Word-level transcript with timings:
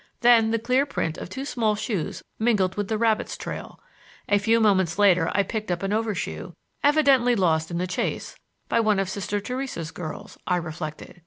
Then 0.21 0.49
the 0.49 0.57
clear 0.57 0.87
print 0.87 1.19
of 1.19 1.29
two 1.29 1.45
small 1.45 1.75
shoes 1.75 2.23
mingled 2.39 2.73
with 2.73 2.87
the 2.87 2.97
rabbit's 2.97 3.37
trail. 3.37 3.79
A 4.27 4.39
few 4.39 4.59
moments 4.59 4.97
later 4.97 5.29
I 5.35 5.43
picked 5.43 5.69
up 5.69 5.83
an 5.83 5.93
overshoe, 5.93 6.53
evidently 6.83 7.35
lost 7.35 7.69
in 7.69 7.77
the 7.77 7.85
chase 7.85 8.35
by 8.67 8.79
one 8.79 8.97
of 8.97 9.09
Sister 9.09 9.39
Theresa's 9.39 9.91
girls, 9.91 10.39
I 10.47 10.55
reflected. 10.57 11.19